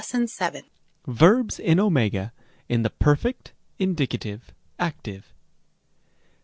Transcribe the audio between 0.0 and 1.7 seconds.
V. §7. Verbs